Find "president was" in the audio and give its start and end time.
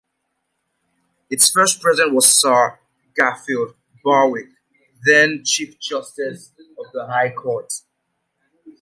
1.79-2.27